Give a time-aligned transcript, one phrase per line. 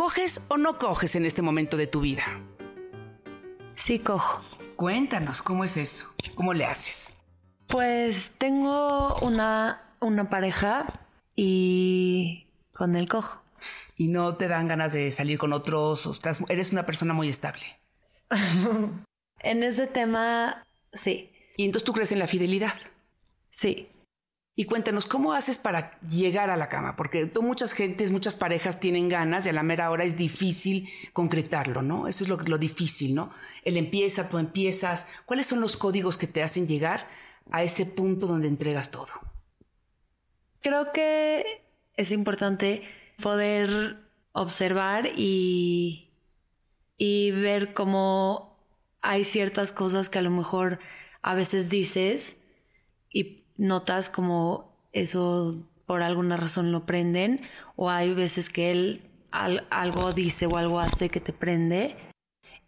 [0.00, 2.24] ¿Coges o no coges en este momento de tu vida?
[3.74, 4.40] Sí, cojo.
[4.74, 6.14] Cuéntanos, ¿cómo es eso?
[6.36, 7.18] ¿Cómo le haces?
[7.66, 10.86] Pues tengo una, una pareja
[11.36, 13.42] y con el cojo.
[13.94, 16.06] ¿Y no te dan ganas de salir con otros?
[16.06, 17.66] O estás, eres una persona muy estable.
[19.40, 20.64] en ese tema,
[20.94, 21.30] sí.
[21.58, 22.72] ¿Y entonces tú crees en la fidelidad?
[23.50, 23.90] Sí.
[24.60, 26.94] Y cuéntanos, ¿cómo haces para llegar a la cama?
[26.94, 31.80] Porque muchas gentes, muchas parejas tienen ganas y a la mera hora es difícil concretarlo,
[31.80, 32.08] ¿no?
[32.08, 33.30] Eso es lo, lo difícil, ¿no?
[33.64, 35.08] Él empieza, tú empiezas.
[35.24, 37.08] ¿Cuáles son los códigos que te hacen llegar
[37.50, 39.08] a ese punto donde entregas todo?
[40.60, 41.62] Creo que
[41.96, 42.82] es importante
[43.22, 43.96] poder
[44.32, 46.10] observar y,
[46.98, 48.58] y ver cómo
[49.00, 50.80] hay ciertas cosas que a lo mejor
[51.22, 52.42] a veces dices
[53.08, 57.42] y notas como eso por alguna razón lo prenden
[57.76, 61.96] o hay veces que él algo dice o algo hace que te prende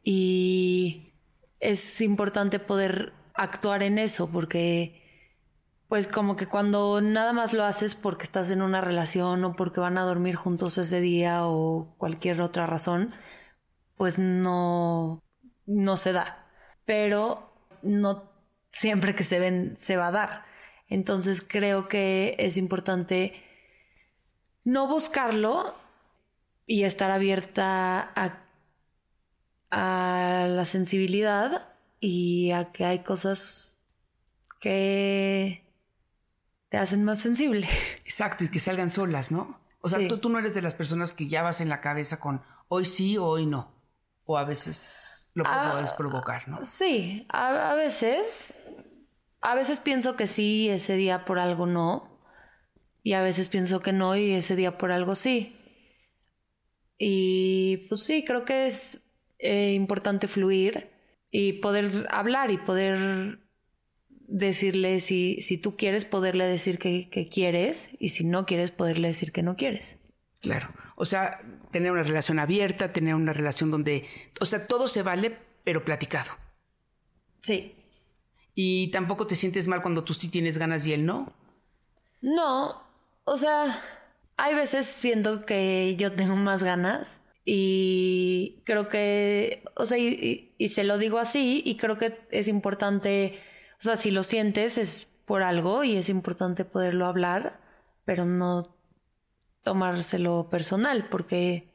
[0.05, 1.13] y
[1.61, 5.03] es importante poder actuar en eso porque
[5.89, 9.81] pues como que cuando nada más lo haces porque estás en una relación o porque
[9.81, 13.15] van a dormir juntos ese día o cualquier otra razón,
[13.97, 15.23] pues no,
[15.67, 16.47] no se da.
[16.87, 18.33] Pero no
[18.71, 20.52] siempre que se ven se va a dar.
[20.93, 23.43] Entonces creo que es importante
[24.65, 25.75] no buscarlo
[26.67, 28.43] y estar abierta a,
[29.71, 33.79] a la sensibilidad y a que hay cosas
[34.61, 35.65] que
[36.69, 37.69] te hacen más sensible.
[38.05, 39.61] Exacto, y que salgan solas, ¿no?
[39.81, 42.21] O sea, tú, tú, no eres de las personas que ya vas en la cabeza
[42.21, 43.73] con hoy sí o hoy no.
[44.25, 46.65] O a veces lo ah, puedes provocar, ¿no?
[46.65, 48.55] Sí, a, veces.
[49.43, 52.21] A veces pienso que sí, ese día por algo no.
[53.03, 55.57] Y a veces pienso que no y ese día por algo sí.
[56.97, 59.03] Y pues sí, creo que es
[59.39, 60.91] eh, importante fluir
[61.33, 63.41] y poder hablar y poder
[64.11, 69.09] decirle si, si tú quieres, poderle decir que, que quieres y si no quieres, poderle
[69.09, 69.99] decir que no quieres.
[70.41, 70.73] Claro.
[70.95, 71.41] O sea,
[71.73, 74.07] tener una relación abierta, tener una relación donde,
[74.41, 76.31] o sea, todo se vale, pero platicado.
[77.41, 77.75] Sí.
[78.55, 81.33] ¿Y tampoco te sientes mal cuando tú sí tienes ganas y él no?
[82.21, 82.83] No,
[83.25, 83.83] o sea,
[84.37, 90.85] hay veces siento que yo tengo más ganas y creo que, o sea, y, se
[90.85, 93.41] lo digo así y creo que es importante,
[93.79, 97.61] o sea, si lo sientes es por algo y es importante poderlo hablar,
[98.05, 98.77] pero no
[99.65, 101.73] tomárselo personal porque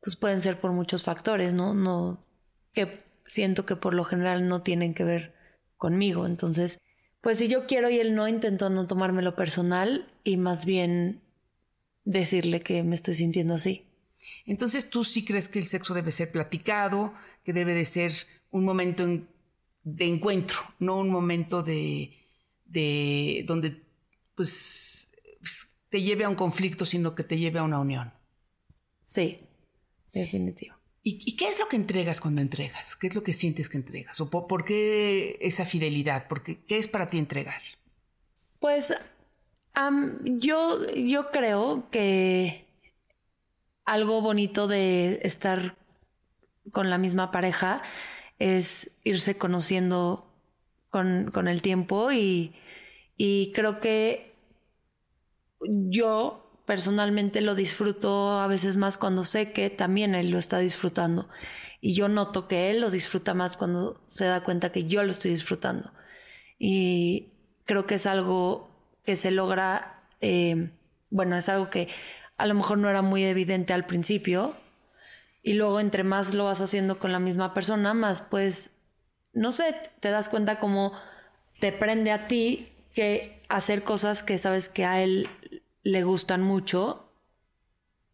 [0.00, 1.74] pues pueden ser por muchos factores, ¿no?
[1.74, 2.24] No
[2.72, 5.37] que siento que por lo general no tienen que ver
[5.78, 6.26] conmigo.
[6.26, 6.78] Entonces,
[7.22, 11.22] pues si yo quiero y él no, intento no tomármelo personal y más bien
[12.04, 13.86] decirle que me estoy sintiendo así.
[14.44, 17.14] Entonces, ¿tú sí crees que el sexo debe ser platicado,
[17.44, 18.12] que debe de ser
[18.50, 19.06] un momento
[19.84, 22.14] de encuentro, no un momento de,
[22.66, 23.82] de donde
[24.34, 25.10] pues
[25.88, 28.12] te lleve a un conflicto, sino que te lleve a una unión?
[29.04, 29.38] Sí,
[30.12, 30.77] definitivo.
[31.10, 32.94] ¿Y, qué es lo que entregas cuando entregas?
[32.94, 34.20] ¿Qué es lo que sientes que entregas?
[34.20, 36.28] ¿O por, qué esa fidelidad?
[36.28, 37.62] ¿Por qué, es para ti entregar?
[38.60, 38.92] Pues
[40.22, 42.66] yo, yo creo que
[43.86, 45.78] algo bonito de estar
[46.72, 47.80] con la misma pareja
[48.38, 50.30] es irse conociendo
[50.90, 52.52] con, con el tiempo y
[53.16, 54.34] Y creo que
[55.60, 61.26] yo personalmente lo disfruto a veces más cuando sé que también él lo está disfrutando.
[61.80, 65.10] Y yo noto que él lo disfruta más cuando se da cuenta que yo lo
[65.10, 65.90] estoy disfrutando.
[66.58, 67.32] Y
[67.64, 68.68] creo que es algo
[69.02, 70.70] que se logra, eh,
[71.08, 71.88] bueno, es algo que
[72.36, 74.54] a lo mejor no era muy evidente al principio.
[75.42, 78.72] Y luego entre más lo vas haciendo con la misma persona, más pues,
[79.32, 80.92] no sé, te das cuenta como
[81.60, 85.30] te prende a ti que hacer cosas que sabes que a él
[85.88, 87.10] le gustan mucho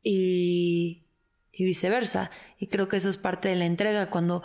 [0.01, 1.09] y,
[1.51, 2.31] y viceversa.
[2.57, 4.45] Y creo que eso es parte de la entrega cuando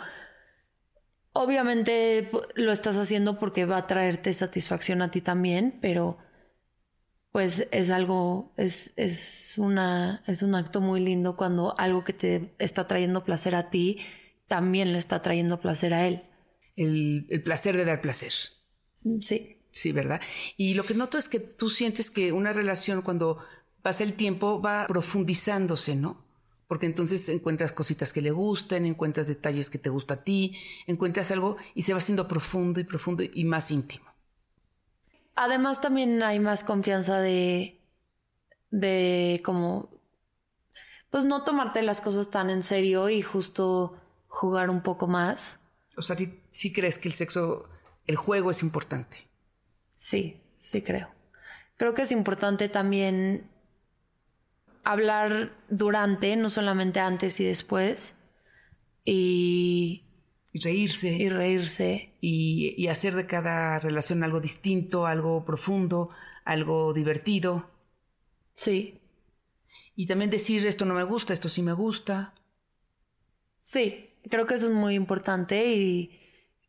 [1.32, 6.18] obviamente lo estás haciendo porque va a traerte satisfacción a ti también, pero
[7.30, 12.52] pues es algo, es, es, una, es un acto muy lindo cuando algo que te
[12.58, 14.00] está trayendo placer a ti
[14.48, 16.24] también le está trayendo placer a él.
[16.74, 18.32] El, el placer de dar placer.
[19.20, 19.59] Sí.
[19.72, 20.20] Sí, ¿verdad?
[20.56, 23.38] Y lo que noto es que tú sientes que una relación cuando
[23.82, 26.22] pasa el tiempo va profundizándose, ¿no?
[26.66, 30.56] Porque entonces encuentras cositas que le gustan, encuentras detalles que te gusta a ti,
[30.86, 34.06] encuentras algo y se va haciendo profundo y profundo y más íntimo.
[35.34, 37.80] Además también hay más confianza de,
[38.70, 39.88] de como,
[41.10, 43.96] pues no tomarte las cosas tan en serio y justo
[44.28, 45.58] jugar un poco más.
[45.96, 46.16] O sea,
[46.50, 47.68] ¿sí crees que el sexo,
[48.06, 49.29] el juego es importante?
[50.00, 51.10] Sí, sí creo.
[51.76, 53.48] Creo que es importante también
[54.82, 58.16] hablar durante, no solamente antes y después.
[59.04, 60.04] Y,
[60.52, 61.10] y reírse.
[61.10, 62.14] Y reírse.
[62.20, 66.10] Y, y, hacer de cada relación algo distinto, algo profundo,
[66.44, 67.70] algo divertido.
[68.54, 69.00] Sí.
[69.94, 72.34] Y también decir esto no me gusta, esto sí me gusta.
[73.60, 76.18] Sí, creo que eso es muy importante y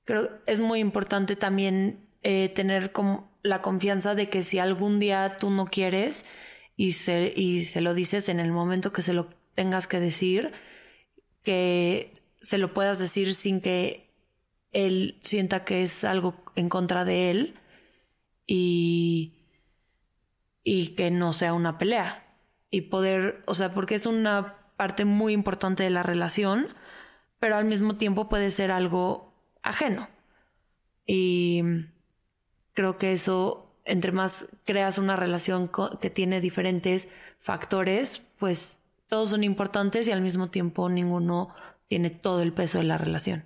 [0.04, 5.38] creo es muy importante también eh, tener como la confianza de que si algún día
[5.38, 6.26] tú no quieres
[6.76, 10.54] y se, y se lo dices en el momento que se lo tengas que decir,
[11.44, 14.12] que se lo puedas decir sin que
[14.72, 17.60] él sienta que es algo en contra de él
[18.48, 19.48] y,
[20.64, 22.28] y que no sea una pelea.
[22.70, 26.70] Y poder, o sea, porque es una parte muy importante de la relación,
[27.40, 30.10] pero al mismo tiempo puede ser algo ajeno.
[31.06, 31.62] Y
[32.74, 35.70] creo que eso, entre más creas una relación
[36.00, 37.10] que tiene diferentes
[37.40, 41.54] factores, pues todos son importantes y al mismo tiempo ninguno
[41.88, 43.46] tiene todo el peso de la relación.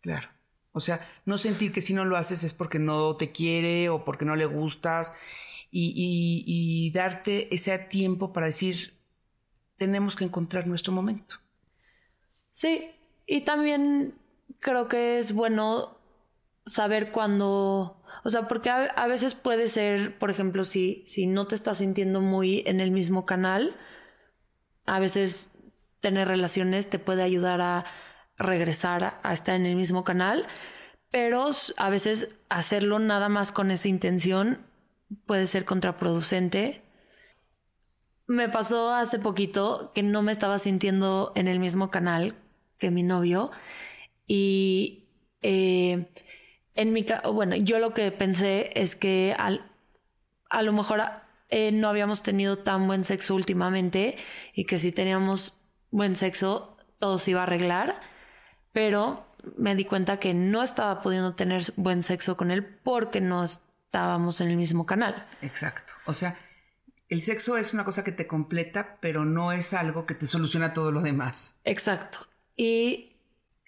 [0.00, 0.28] Claro.
[0.72, 4.04] O sea, no sentir que si no lo haces es porque no te quiere o
[4.04, 5.12] porque no le gustas
[5.70, 8.94] y, y darte ese tiempo para decir,
[9.76, 11.36] tenemos que encontrar nuestro momento.
[12.50, 12.90] Sí,
[13.26, 14.14] y también
[14.60, 15.96] creo que es bueno
[16.66, 21.54] saber cuándo, o sea, porque a, veces puede ser, por ejemplo, si, si no te
[21.54, 23.76] estás sintiendo muy en el mismo canal,
[24.86, 25.50] a veces
[26.00, 27.84] tener relaciones te puede ayudar a
[28.36, 30.46] regresar a, estar en el mismo canal,
[31.10, 34.66] pero a veces hacerlo nada más con esa intención
[35.26, 36.82] puede ser contraproducente.
[38.26, 42.34] Me pasó hace poquito que no me estaba sintiendo en el mismo canal
[42.78, 43.50] que mi novio
[44.26, 45.04] y
[45.42, 46.10] eh,
[46.74, 49.70] en mi bueno, yo lo que pensé es que al,
[50.48, 51.02] a lo mejor
[51.48, 54.16] eh, no habíamos tenido tan buen sexo últimamente
[54.54, 55.54] y que si teníamos
[55.90, 58.00] buen sexo todo se iba a arreglar,
[58.72, 59.26] pero
[59.56, 64.40] me di cuenta que no estaba pudiendo tener buen sexo con él porque no estábamos
[64.40, 65.26] en el mismo canal.
[65.42, 65.94] Exacto.
[66.06, 66.36] O sea,
[67.08, 70.72] el sexo es una cosa que te completa, pero no es algo que te soluciona
[70.72, 71.56] todo lo demás.
[71.64, 72.26] Exacto.
[72.56, 73.16] Y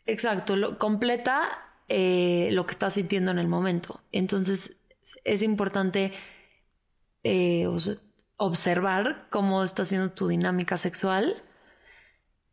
[0.07, 4.01] exacto, lo completa eh, lo que estás sintiendo en el momento.
[4.13, 4.77] Entonces
[5.25, 6.13] es importante
[7.23, 7.67] eh,
[8.37, 11.43] observar cómo está siendo tu dinámica sexual,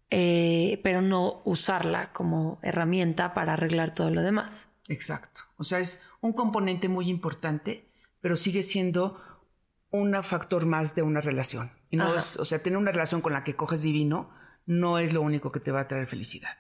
[0.09, 4.69] eh, pero no usarla como herramienta para arreglar todo lo demás.
[4.87, 5.41] Exacto.
[5.55, 9.21] O sea, es un componente muy importante, pero sigue siendo
[9.89, 11.71] un factor más de una relación.
[11.89, 14.31] Y no o sea, tener una relación con la que coges divino
[14.65, 16.57] no es lo único que te va a traer felicidad.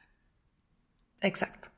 [1.21, 1.70] Exacto.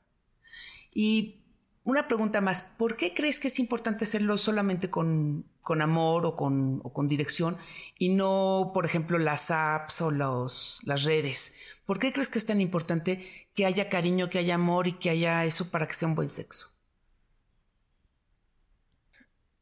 [0.93, 1.43] Y
[1.83, 5.45] una pregunta más, ¿por qué crees que es importante hacerlo solamente con,
[5.81, 7.57] amor o con, con, dirección
[7.97, 11.55] y no, por ejemplo, las apps o los, las redes?
[11.85, 15.09] ¿Por qué crees que es tan importante que haya cariño, que haya amor y que
[15.09, 16.69] haya eso para que sea un buen sexo?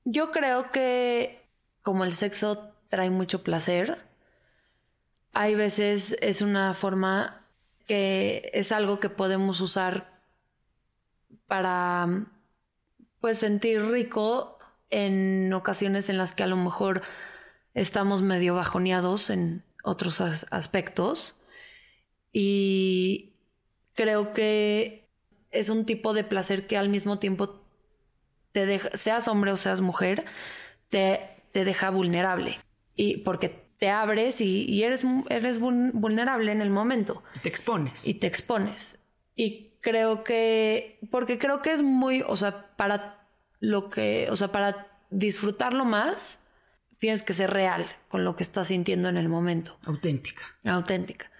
[0.04, 1.48] Yo creo que
[1.82, 4.06] como el sexo trae mucho placer,
[5.34, 7.48] hay veces es una forma
[7.88, 10.11] que es algo que podemos usar
[11.52, 12.08] para
[13.20, 14.58] pues sentir rico
[14.90, 17.02] en ocasiones en las que a lo mejor
[17.74, 21.36] estamos medio bajoneados en otros aspectos.
[22.32, 23.34] Y
[23.96, 25.10] creo que
[25.52, 27.62] es un tipo de placer que al mismo tiempo
[28.54, 30.24] te deja, seas hombre o seas mujer,
[30.88, 32.60] te, te deja vulnerable.
[32.96, 37.24] Y porque te abres y, eres, eres vulnerable en el momento.
[37.44, 38.08] te expones.
[38.08, 39.00] Y te expones.
[39.36, 43.28] Y creo que, porque creo que es muy, o sea, para
[43.60, 46.40] lo que, o sea, para disfrutarlo más,
[47.00, 49.78] tienes que ser real con lo que estás sintiendo en el momento.
[49.86, 50.44] Auténtica.
[50.64, 51.32] Auténtica.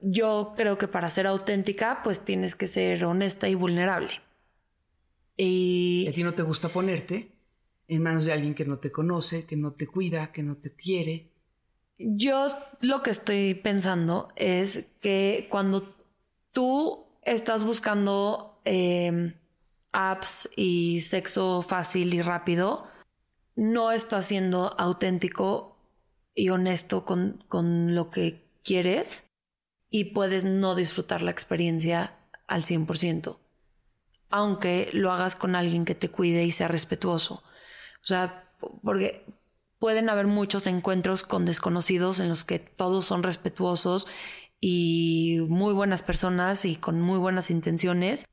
[0.00, 4.10] Yo creo que para ser auténtica, pues tienes que ser honesta y vulnerable.
[5.36, 7.32] Y a ti no te gusta ponerte
[7.88, 10.74] en manos de alguien que no te conoce, que no te cuida, que no te
[10.74, 11.32] quiere.
[11.98, 12.46] Yo
[12.82, 15.96] lo que estoy pensando es que cuando
[16.52, 19.34] tú estás buscando em,
[19.92, 22.86] apps y sexo fácil y rápido,
[23.56, 25.76] no estás siendo auténtico
[26.34, 29.24] y honesto con, con lo que quieres
[29.90, 32.14] y puedes no disfrutar la experiencia
[32.46, 33.38] al 100%,
[34.30, 37.42] aunque lo hagas con alguien que te cuide y sea respetuoso.
[38.02, 38.50] O sea,
[38.82, 39.24] porque
[39.78, 44.06] pueden haber muchos encuentros con desconocidos en los que todos son respetuosos
[44.60, 48.26] y muy buenas personas y con muy buenas intenciones,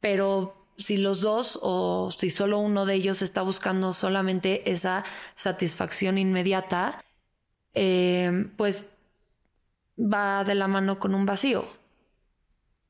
[0.00, 6.18] pero si los dos o si solo uno de ellos está buscando solamente esa satisfacción
[6.18, 7.04] inmediata,
[7.74, 8.86] eh, pues
[9.98, 11.68] va de la mano con un vacío.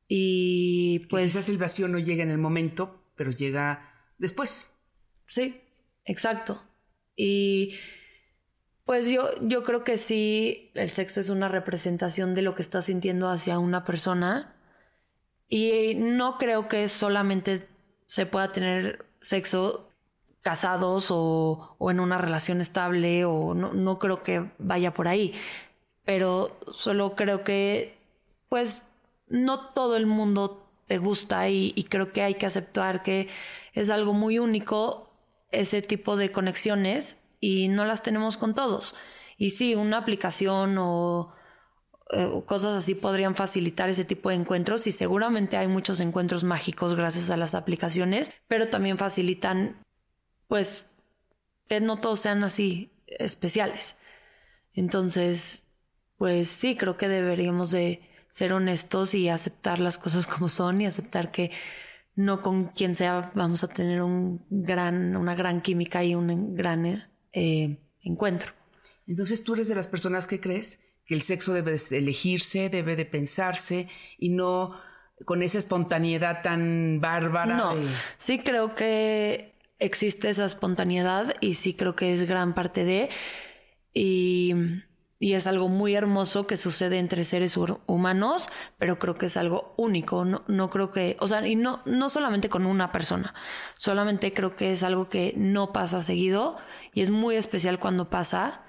[0.09, 1.33] Y pues...
[1.33, 4.71] quizás el vacío no llega en el momento, pero llega después.
[5.27, 5.61] Sí,
[6.05, 6.63] exacto.
[7.17, 7.75] Y
[8.85, 12.87] pues yo, yo creo que sí, el sexo es una representación de lo que estás
[12.87, 14.55] sintiendo hacia una persona.
[15.49, 17.69] Y no creo que solamente
[18.07, 19.89] se pueda tener sexo
[20.43, 25.35] casados o, o en una relación estable o no, no creo que vaya por ahí.
[26.05, 27.97] Pero solo creo que
[28.51, 28.83] pues
[29.29, 33.29] no todo el mundo te gusta y, y creo que hay que aceptar que
[33.73, 35.11] es algo muy único
[35.51, 38.95] ese tipo de conexiones y no las tenemos con todos.
[39.37, 41.35] Y sí, una aplicación o,
[42.11, 46.95] eh, cosas así podrían facilitar ese tipo de encuentros y seguramente hay muchos encuentros mágicos
[46.95, 49.85] gracias a las aplicaciones, pero también facilitan
[50.49, 50.87] pues
[51.69, 53.99] que no todos sean así especiales.
[54.73, 55.67] Entonces,
[56.17, 60.87] pues sí, creo que deberíamos de ser honestos y aceptar las cosas como son y
[60.87, 61.51] aceptar que
[62.15, 67.13] no con quien sea vamos a tener un gran, una gran química y un gran
[67.35, 68.53] eh, encuentro.
[69.07, 72.97] Entonces tú eres de las personas que crees que el sexo debe de elegirse, debe
[72.97, 73.89] de pensarse
[74.19, 74.75] y no
[75.27, 77.57] con esa espontaneidad tan bárbara.
[77.57, 77.75] No,
[78.17, 83.11] sí creo que existe esa espontaneidad y sí creo que es gran parte de
[83.93, 84.55] y
[85.25, 89.73] y es algo muy hermoso que sucede entre seres humanos, pero creo que es algo
[89.79, 90.27] único.
[90.27, 93.33] No, no, creo que, o sea, y no, no solamente con una persona,
[93.79, 96.59] solamente creo que es algo que no pasa seguido
[96.93, 98.65] y es muy especial cuando pasa,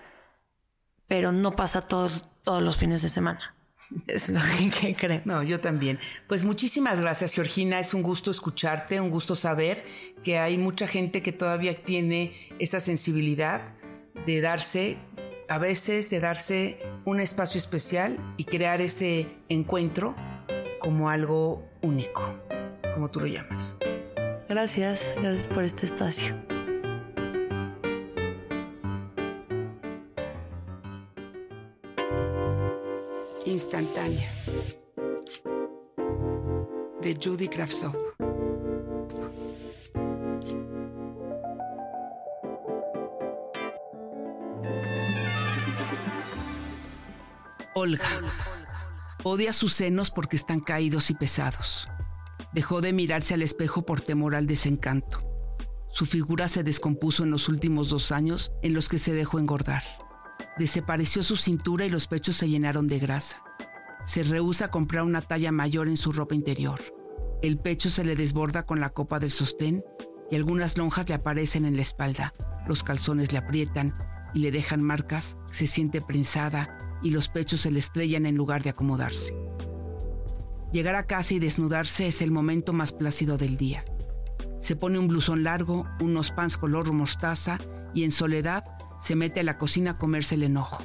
[1.09, 3.53] pero no pasa todos, todos los fines de semana.
[4.07, 4.39] Es lo
[4.79, 5.21] que creo.
[5.25, 5.99] No, yo también.
[6.25, 7.81] Pues muchísimas gracias, Georgina.
[7.81, 9.83] Es un gusto escucharte, un gusto saber
[10.23, 13.75] que hay mucha gente que todavía tiene esa sensibilidad
[14.25, 14.97] de darse
[15.49, 20.15] a veces de darse un espacio especial y crear ese encuentro
[20.79, 22.35] como algo único,
[22.93, 23.77] como tú lo llamas.
[24.47, 26.35] Gracias, gracias por este espacio.
[33.45, 34.27] Instantánea
[37.01, 38.14] de Judy Kravtsov.
[47.77, 48.05] Olga.
[49.23, 51.89] Odia sus senos porque están caídos y pesados.
[52.53, 55.19] Dejó de mirarse al espejo por temor al desencanto.
[55.89, 59.83] Su figura se descompuso en los últimos dos años en los que se dejó engordar.
[60.57, 63.43] Desapareció su cintura y los pechos se llenaron de grasa.
[64.05, 66.79] Se rehúsa a comprar una talla mayor en su ropa interior.
[67.41, 69.83] El pecho se le desborda con la copa del sostén
[70.31, 72.33] y algunas lonjas le aparecen en la espalda.
[72.69, 73.97] Los calzones le aprietan
[74.33, 75.35] y le dejan marcas.
[75.51, 79.35] Se siente prensada y los pechos se le estrellan en lugar de acomodarse.
[80.73, 83.85] Llegar a casa y desnudarse es el momento más plácido del día.
[84.59, 87.59] Se pone un blusón largo, unos pants color mostaza
[87.93, 88.65] y en soledad
[88.99, 90.83] se mete a la cocina a comerse el enojo.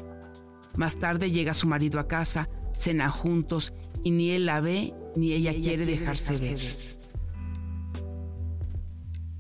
[0.77, 3.73] Más tarde llega su marido a casa, cenan juntos
[4.05, 6.61] y ni él la ve ni ella, quiere, dejarse, ver.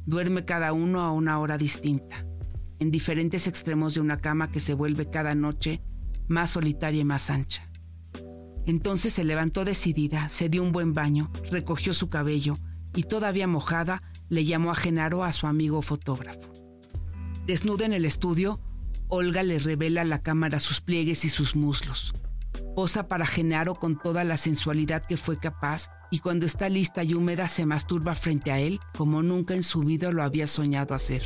[0.06, 2.24] Duerme cada uno a una hora distinta,
[2.78, 5.82] en diferentes extremos de una cama que se vuelve cada noche
[6.30, 7.68] más solitaria y más ancha.
[8.64, 12.56] Entonces se levantó decidida, se dio un buen baño, recogió su cabello
[12.94, 16.52] y todavía mojada le llamó a Genaro a su amigo fotógrafo.
[17.46, 18.60] Desnuda en el estudio,
[19.08, 22.14] Olga le revela a la cámara sus pliegues y sus muslos.
[22.76, 27.14] Posa para Genaro con toda la sensualidad que fue capaz y cuando está lista y
[27.14, 31.24] húmeda se masturba frente a él como nunca en su vida lo había soñado hacer.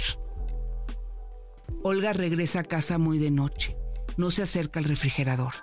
[1.82, 3.76] Olga regresa a casa muy de noche.
[4.16, 5.54] No se acerca al refrigerador.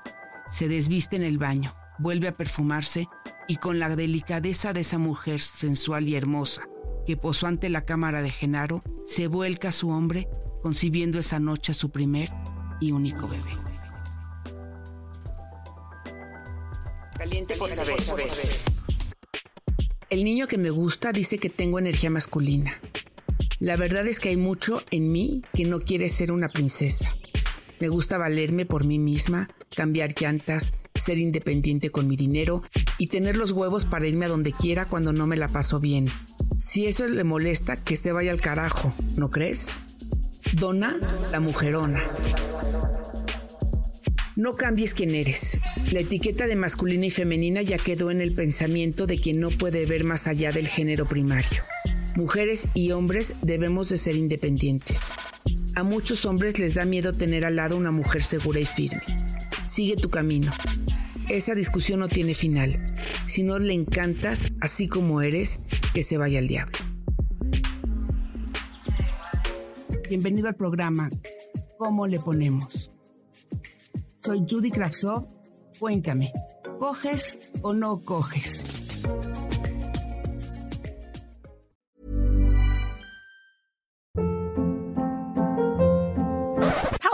[0.49, 3.07] Se desviste en el baño, vuelve a perfumarse
[3.47, 6.63] y con la delicadeza de esa mujer sensual y hermosa
[7.05, 10.27] que posó ante la cámara de Genaro, se vuelca a su hombre
[10.61, 12.29] concibiendo esa noche a su primer
[12.79, 13.51] y único bebé.
[17.17, 17.95] Caliente por saber.
[20.09, 22.79] El niño que me gusta dice que tengo energía masculina.
[23.59, 27.15] La verdad es que hay mucho en mí que no quiere ser una princesa.
[27.81, 32.61] Me gusta valerme por mí misma, cambiar llantas, ser independiente con mi dinero
[32.99, 36.05] y tener los huevos para irme a donde quiera cuando no me la paso bien.
[36.59, 39.79] Si eso le molesta, que se vaya al carajo, ¿no crees?
[40.53, 40.95] Dona
[41.31, 42.03] la mujerona.
[44.35, 45.59] No cambies quién eres.
[45.91, 49.87] La etiqueta de masculina y femenina ya quedó en el pensamiento de quien no puede
[49.87, 51.63] ver más allá del género primario.
[52.15, 55.11] Mujeres y hombres debemos de ser independientes.
[55.75, 59.01] A muchos hombres les da miedo tener al lado una mujer segura y firme.
[59.63, 60.51] Sigue tu camino.
[61.29, 62.95] Esa discusión no tiene final.
[63.25, 65.59] Si no le encantas así como eres,
[65.93, 66.77] que se vaya al diablo.
[70.09, 71.09] Bienvenido al programa
[71.77, 72.91] ¿Cómo le ponemos?
[74.23, 75.25] Soy Judy Kravsov.
[75.79, 76.31] Cuéntame,
[76.77, 78.63] ¿coges o no coges?